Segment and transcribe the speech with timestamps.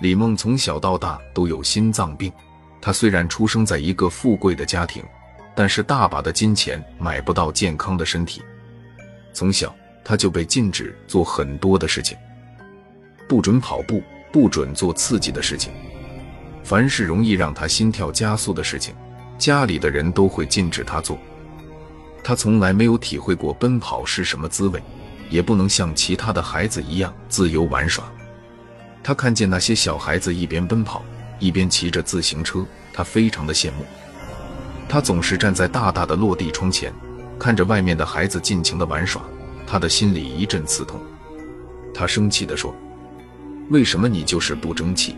[0.00, 2.32] 李梦从小到大都有心脏病，
[2.80, 5.02] 她虽然出生在一个富贵的家庭，
[5.56, 8.40] 但是大把的金钱买不到健康的身体。
[9.32, 9.74] 从小，
[10.04, 12.16] 她就被禁止做很多的事情，
[13.28, 15.72] 不准跑步，不准做刺激的事情，
[16.62, 18.94] 凡是容易让她心跳加速的事情，
[19.36, 21.18] 家里的人都会禁止她做。
[22.22, 24.80] 她从来没有体会过奔跑是什么滋味，
[25.28, 28.04] 也不能像其他的孩子一样自由玩耍。
[29.02, 31.02] 他看见那些小孩子一边奔跑
[31.38, 33.84] 一边骑着自行车，他非常的羡慕。
[34.88, 36.92] 他总是站在大大的落地窗前，
[37.38, 39.22] 看着外面的孩子尽情的玩耍，
[39.66, 41.00] 他的心里一阵刺痛。
[41.94, 42.74] 他生气地说
[43.70, 45.16] ：“为什么你就是不争气？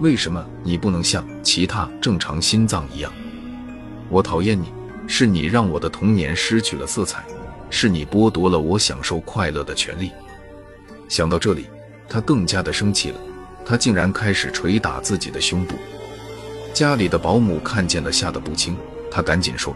[0.00, 3.12] 为什么你不能像其他正常心脏一样？
[4.08, 4.72] 我讨厌你，
[5.06, 7.24] 是你让我的童年失去了色彩，
[7.68, 10.10] 是你剥夺了我享受快乐的权利。”
[11.08, 11.66] 想到这里。
[12.08, 13.20] 他更加的生气了，
[13.64, 15.76] 他竟然开始捶打自己的胸部。
[16.72, 18.76] 家里的保姆看见了，吓得不轻。
[19.10, 19.74] 他赶紧说：“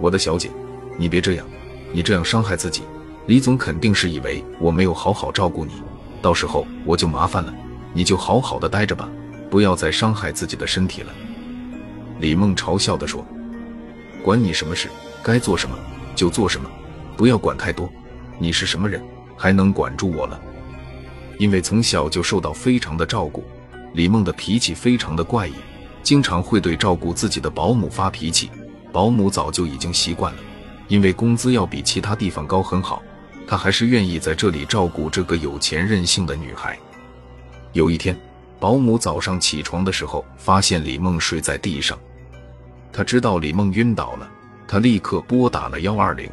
[0.00, 0.50] 我的小姐，
[0.98, 1.46] 你别这样，
[1.92, 2.82] 你这样伤害自己。
[3.26, 5.74] 李总肯定是以为我没有好好照顾你，
[6.20, 7.54] 到时候我就麻烦了。
[7.94, 9.08] 你就好好的待着吧，
[9.50, 11.12] 不要再伤害自己的身体了。”
[12.20, 13.24] 李梦嘲笑地说
[14.24, 14.88] ：“管你什么事，
[15.22, 15.76] 该做什么
[16.16, 16.68] 就做什么，
[17.16, 17.88] 不要管太多。
[18.38, 19.02] 你是什么人，
[19.36, 20.40] 还能管住我了？”
[21.38, 23.44] 因为从小就受到非常的照顾，
[23.94, 25.54] 李梦的脾气非常的怪异，
[26.02, 28.50] 经常会对照顾自己的保姆发脾气。
[28.92, 30.38] 保姆早就已经习惯了，
[30.86, 33.02] 因为工资要比其他地方高很好，
[33.46, 36.78] 她还是愿意在这里照顾这个有钱任性的女孩。
[37.72, 38.14] 有一天，
[38.60, 41.98] 保姆早上起床的时候，发现李梦睡在地上，
[42.92, 44.30] 她知道李梦晕倒了，
[44.68, 46.30] 她立刻拨打了幺二零，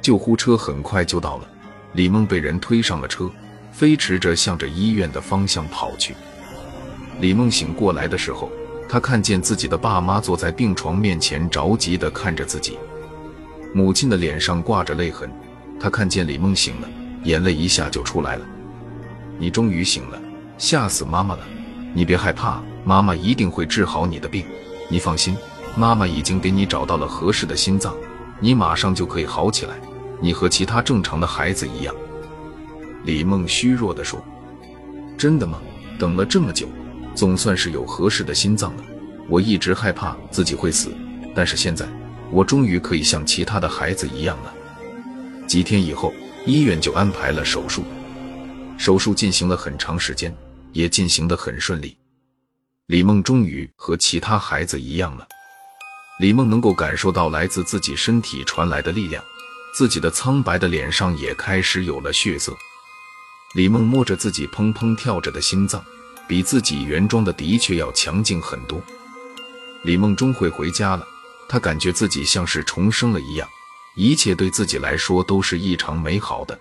[0.00, 1.48] 救护车很快就到了，
[1.92, 3.30] 李梦被人推上了车。
[3.72, 6.14] 飞驰着向着医院的方向跑去。
[7.20, 8.50] 李梦醒过来的时候，
[8.88, 12.78] 他看见自己的爸妈坐在病床面前，着急地看着自己。
[13.74, 15.30] 母亲的脸上挂着泪痕。
[15.80, 16.88] 她看见李梦醒了，
[17.24, 18.46] 眼泪一下就出来了。
[19.36, 20.22] 你终于醒了，
[20.56, 21.40] 吓死妈妈了！
[21.92, 24.44] 你别害怕，妈妈一定会治好你的病。
[24.88, 25.36] 你放心，
[25.74, 27.92] 妈妈已经给你找到了合适的心脏，
[28.38, 29.74] 你马上就可以好起来。
[30.20, 31.92] 你和其他正常的孩子一样。
[33.04, 34.24] 李梦虚弱地说
[35.18, 35.60] ：“真的吗？
[35.98, 36.68] 等了这么久，
[37.14, 38.84] 总算是有合适的心脏了。
[39.28, 40.94] 我一直害怕自己会死，
[41.34, 41.86] 但是现在，
[42.30, 44.54] 我终于可以像其他的孩子一样了。”
[45.46, 46.14] 几天以后，
[46.46, 47.84] 医院就安排了手术。
[48.78, 50.34] 手术进行了很长时间，
[50.72, 51.96] 也进行得很顺利。
[52.86, 55.26] 李梦终于和其他孩子一样了。
[56.20, 59.22] 李梦能够感受到来自自己身体传来的力量，
[59.74, 62.52] 自己的苍白的脸上也开始有了血色。
[63.54, 65.84] 李梦摸着自己砰砰跳着的心脏，
[66.26, 68.80] 比自己原装的的确要强劲很多。
[69.82, 71.06] 李梦终会回家了，
[71.48, 73.46] 她感觉自己像是重生了一样，
[73.94, 76.58] 一切对自己来说都是异常美好的。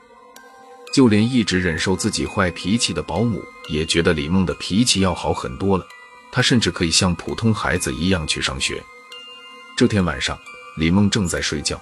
[0.93, 5.87] 就连一直忍受自己坏脾气的保姆也觉得李梦的脾气要好很多了，
[6.29, 8.83] 她甚至可以像普通孩子一样去上学。
[9.77, 10.37] 这天晚上，
[10.75, 11.81] 李梦正在睡觉，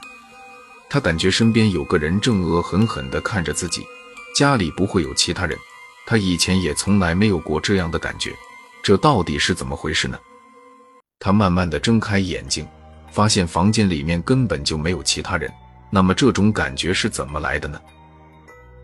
[0.88, 3.84] 她感觉身边有个人正恶狠狠地看着自己。
[4.40, 5.60] 家里不会有其他人，
[6.06, 8.34] 他以前也从来没有过这样的感觉，
[8.82, 10.18] 这到底是怎么回事呢？
[11.20, 12.66] 他慢慢的睁开眼睛，
[13.12, 15.52] 发现房间里面根本就没有其他人，
[15.90, 17.82] 那么这种感觉是怎么来的呢？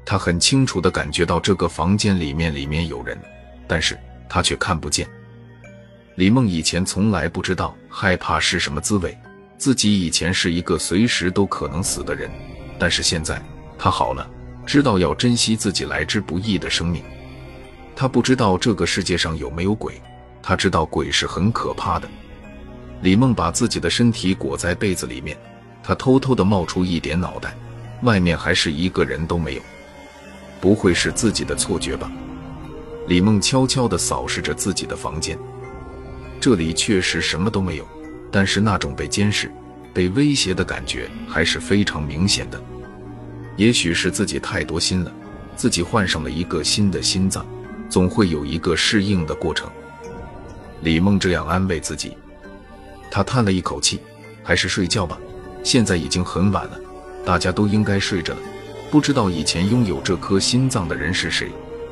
[0.05, 3.17] 他很清楚的感觉到这个房间里面里面有人，
[3.65, 5.07] 但是他却看不见。
[6.15, 9.17] 李梦以前从来不知道害怕是什么滋味，
[9.57, 12.29] 自己以前是一个随时都可能死的人，
[12.77, 13.41] 但是现在
[13.79, 14.29] 他好了。
[14.65, 17.03] 知道要珍惜自己来之不易的生命。
[17.95, 20.01] 他不知道这个世界上有没有鬼，
[20.41, 22.07] 他知道鬼是很可怕的。
[23.01, 25.37] 李梦把自己的身体裹在被子里面，
[25.83, 27.55] 他偷偷的冒出一点脑袋，
[28.01, 29.61] 外面还是一个人都没有。
[30.59, 32.11] 不会是自己的错觉吧？
[33.07, 35.37] 李梦悄悄地扫视着自己的房间，
[36.39, 37.87] 这里确实什么都没有，
[38.31, 39.51] 但是那种被监视、
[39.93, 42.59] 被威胁的感觉还是非常明显的。
[43.57, 45.11] 也许是自己太多心了，
[45.55, 47.45] 自己换上了一个新的心脏，
[47.89, 49.69] 总会有一个适应的过程。
[50.81, 52.17] 李梦这样安慰自己，
[53.09, 53.99] 他叹了一口气，
[54.43, 55.17] 还是睡觉吧。
[55.63, 56.79] 现在已经很晚了，
[57.25, 58.39] 大家都应该睡着了。
[58.91, 61.49] 不知道以前拥有这颗心脏的人是谁，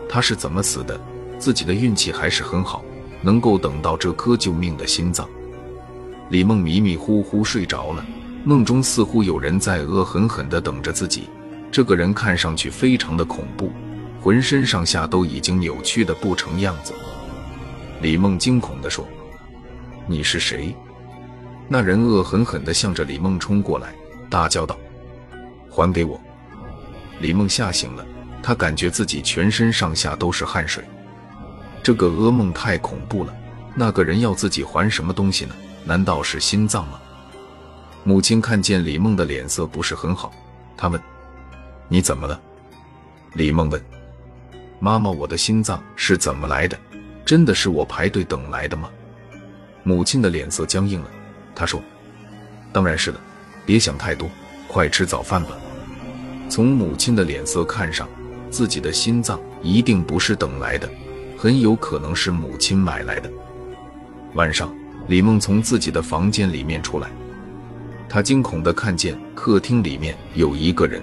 [0.08, 1.00] 他是怎么死的？
[1.40, 2.84] 自己的运气还是很好，
[3.22, 5.28] 能够等到这颗救命的心脏。
[6.30, 8.06] 李梦迷迷糊糊睡着了，
[8.44, 11.30] 梦中似乎有人在恶狠狠地等着自己。
[11.74, 13.72] 这个人看上去非常的恐怖，
[14.22, 16.94] 浑身上下都已经扭曲的不成样子。
[18.00, 19.08] 李梦惊恐地说
[20.06, 20.76] ：“你是谁？”
[21.68, 23.92] 那人恶狠狠地向着李梦冲过来，
[24.30, 24.78] 大叫道
[25.68, 26.22] ：“还给我！”
[27.20, 28.06] 李梦吓醒了，
[28.44, 30.84] 他感觉自己全身上下都是汗水。
[31.82, 33.36] 这个噩梦太恐怖了，
[33.74, 35.56] 那个人要自己还什么东西呢？
[35.84, 37.02] 难道是心脏吗？
[38.04, 40.32] 母亲看见李梦的脸色不是很好，
[40.78, 41.02] 她问
[41.88, 42.40] ：“你怎么了？”
[43.34, 43.82] 李梦问
[44.80, 46.78] ：“妈妈，我的心脏是怎么来的？
[47.26, 48.90] 真的是我排队等来的吗？”
[49.84, 51.10] 母亲的脸色僵硬了，
[51.56, 51.82] 她说
[52.72, 53.20] ：“当然是了，
[53.66, 54.30] 别想太多，
[54.68, 55.58] 快吃早饭吧。”
[56.50, 58.08] 从母亲的脸色看上，
[58.50, 60.90] 自己的心脏一定不是等来的，
[61.38, 63.32] 很有可能是母亲买来的。
[64.36, 64.74] 晚上，
[65.08, 67.10] 李梦从自己的房间里面出来。
[68.08, 71.02] 她惊恐地看见客厅里面有一个人，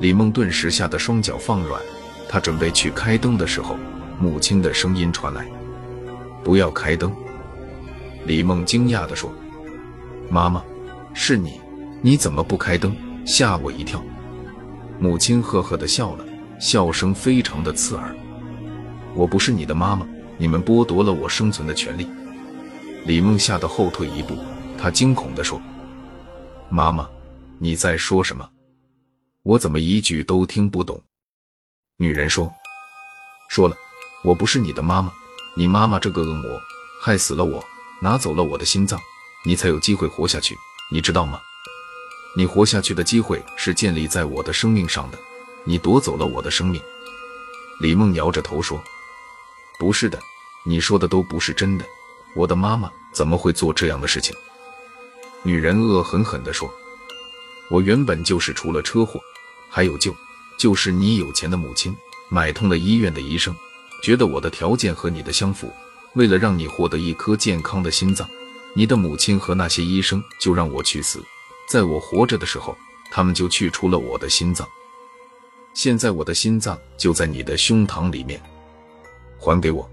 [0.00, 1.80] 李梦顿时吓得双脚放软。
[2.28, 3.74] 他准备去开灯的时候，
[4.20, 5.46] 母亲的声音传来
[6.44, 7.10] ：“不要开灯。”
[8.26, 9.32] 李梦惊讶地说
[10.28, 10.62] ：“妈妈，
[11.14, 11.58] 是你？
[12.02, 12.94] 你怎么不开灯？
[13.24, 14.04] 吓我一跳！”
[15.00, 16.24] 母亲呵呵地笑了，
[16.60, 18.14] 笑声非常的刺耳
[19.16, 20.06] ：“我不是你的妈妈，
[20.36, 22.06] 你们剥夺了我生存的权利。”
[23.06, 24.36] 李梦吓得后退一步，
[24.76, 25.58] 他惊恐地说。
[26.68, 27.08] 妈妈，
[27.58, 28.46] 你在说什么？
[29.48, 31.02] 我怎么一句都听不懂？
[31.96, 32.52] 女人说
[33.48, 33.74] ：“说了，
[34.22, 35.10] 我不是你的妈妈，
[35.56, 36.60] 你妈妈这个恶魔
[37.00, 37.64] 害死了我，
[37.98, 39.00] 拿走了我的心脏，
[39.46, 40.54] 你才有机会活下去，
[40.92, 41.40] 你知道吗？
[42.36, 45.18] 你活下去的机会是建立在我的生命上的，
[45.64, 46.78] 你夺走了我的生命。”
[47.80, 48.78] 李梦摇着头说
[49.80, 50.20] ：“不是的，
[50.66, 51.86] 你说的都不是真的，
[52.36, 54.36] 我的妈妈怎么会做这样的事情？”
[55.42, 56.70] 女人恶狠狠地说
[57.72, 59.18] ：“我原本就是出了车祸，
[59.68, 60.14] 还有救，
[60.58, 61.96] 就是你有钱的母亲
[62.28, 63.54] 买通了医院的医生，
[64.02, 65.70] 觉得我的条件和你的相符，
[66.14, 68.28] 为了让你获得一颗健康的心脏，
[68.74, 71.22] 你的母亲和那些医生就让我去死。
[71.68, 72.76] 在我活着的时候，
[73.10, 74.66] 他们就去除了我的心脏。
[75.74, 78.42] 现在我的心脏就在你的胸膛里面，
[79.38, 79.88] 还给我！”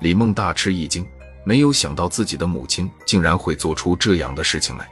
[0.00, 1.06] 李梦大吃一惊。
[1.46, 4.88] 没有想到自己的母亲竟然会做出这样的事情来，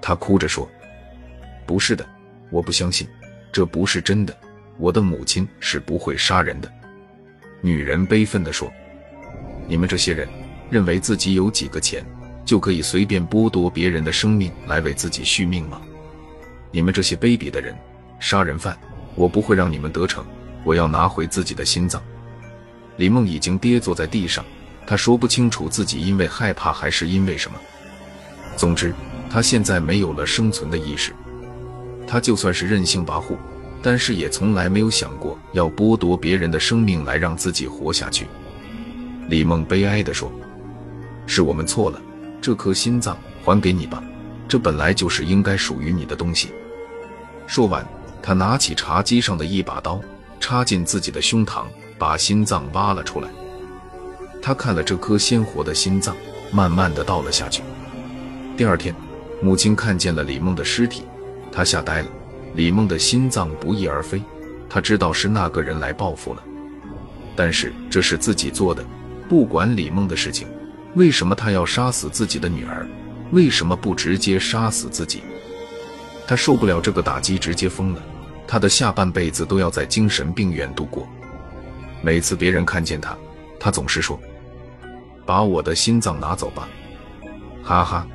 [0.00, 0.70] 他哭着说
[1.66, 2.08] ：“不是的，
[2.50, 3.06] 我不相信，
[3.52, 4.36] 这不是真的。
[4.78, 6.72] 我的母亲是不会杀人的。”
[7.62, 8.70] 女人悲愤地说
[9.66, 10.28] ：“你们这些人
[10.70, 12.04] 认为自己有几个钱
[12.44, 15.80] 就可以随便剥夺别人的生命来为自己续命吗？
[16.70, 17.74] 你们这些卑鄙的人，
[18.20, 18.78] 杀人犯！
[19.14, 20.24] 我不会让你们得逞！
[20.62, 22.02] 我要拿回自己的心脏！”
[22.98, 24.44] 李梦已经跌坐在地上。
[24.86, 27.58] 她说不清楚自己因为害怕还是因为什么。
[28.56, 28.94] 总之，
[29.28, 31.12] 她现在没有了生存的意识。
[32.06, 33.36] 他就算是任性跋扈，
[33.82, 38.26] 但是也从来没有想过要剥夺别人的生命来让自己活下去。
[39.28, 40.32] 李梦悲哀地说
[41.26, 42.00] ：“是我们错了，
[42.40, 44.02] 这颗心脏还给你吧，
[44.46, 46.50] 这本来就是应该属于你的东西。”
[47.46, 47.84] 说完，
[48.22, 50.00] 他拿起茶几上的一把刀，
[50.38, 51.64] 插进自己的胸膛，
[51.98, 53.28] 把心脏挖了出来。
[54.40, 56.16] 他看了这颗鲜活的心脏，
[56.52, 57.62] 慢慢的倒了下去。
[58.56, 58.94] 第二天，
[59.42, 61.02] 母亲看见了李梦的尸体，
[61.56, 62.08] 他吓呆了。
[62.54, 64.22] 李梦的心脏不翼而飞，
[64.68, 66.42] 他知道是那个人来报复了。
[67.34, 68.84] 但是这是自己做的，
[69.26, 70.46] 不管李梦的事情，
[70.94, 72.86] 为什么他要杀死自己的女儿？
[73.30, 75.22] 为什么不直接杀死自己？
[76.26, 78.02] 他受不了这个打击，直接疯了。
[78.46, 81.08] 他的下半辈子都要在精神病院度过。
[82.02, 83.16] 每次别人看见他，
[83.58, 84.20] 他总是说。
[85.24, 86.68] 把我的心脏拿走吧，
[87.64, 88.06] 哈哈。